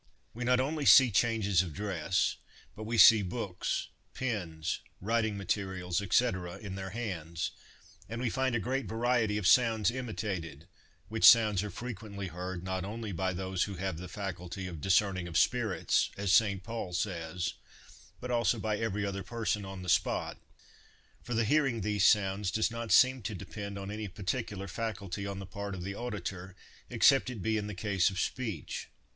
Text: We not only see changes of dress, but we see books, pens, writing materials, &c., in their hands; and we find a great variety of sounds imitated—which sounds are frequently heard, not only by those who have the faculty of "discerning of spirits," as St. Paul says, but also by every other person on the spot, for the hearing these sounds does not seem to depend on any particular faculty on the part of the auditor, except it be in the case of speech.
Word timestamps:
We 0.33 0.43
not 0.43 0.59
only 0.59 0.87
see 0.87 1.11
changes 1.11 1.61
of 1.61 1.75
dress, 1.75 2.37
but 2.75 2.85
we 2.85 2.97
see 2.97 3.21
books, 3.21 3.89
pens, 4.15 4.79
writing 4.99 5.37
materials, 5.37 5.97
&c., 6.09 6.25
in 6.25 6.73
their 6.73 6.89
hands; 6.89 7.51
and 8.09 8.19
we 8.19 8.31
find 8.31 8.55
a 8.55 8.59
great 8.59 8.87
variety 8.87 9.37
of 9.37 9.45
sounds 9.45 9.91
imitated—which 9.91 11.23
sounds 11.23 11.63
are 11.63 11.69
frequently 11.69 12.29
heard, 12.29 12.63
not 12.63 12.83
only 12.83 13.11
by 13.11 13.31
those 13.31 13.65
who 13.65 13.75
have 13.75 13.99
the 13.99 14.07
faculty 14.07 14.65
of 14.65 14.81
"discerning 14.81 15.27
of 15.27 15.37
spirits," 15.37 16.09
as 16.17 16.33
St. 16.33 16.63
Paul 16.63 16.93
says, 16.93 17.53
but 18.19 18.31
also 18.31 18.57
by 18.57 18.79
every 18.79 19.05
other 19.05 19.21
person 19.21 19.65
on 19.65 19.83
the 19.83 19.87
spot, 19.87 20.39
for 21.21 21.35
the 21.35 21.45
hearing 21.45 21.81
these 21.81 22.07
sounds 22.07 22.49
does 22.49 22.71
not 22.71 22.91
seem 22.91 23.21
to 23.21 23.35
depend 23.35 23.77
on 23.77 23.91
any 23.91 24.07
particular 24.07 24.67
faculty 24.67 25.27
on 25.27 25.37
the 25.37 25.45
part 25.45 25.75
of 25.75 25.83
the 25.83 25.93
auditor, 25.93 26.55
except 26.89 27.29
it 27.29 27.43
be 27.43 27.55
in 27.55 27.67
the 27.67 27.75
case 27.75 28.09
of 28.09 28.19
speech. 28.19 28.87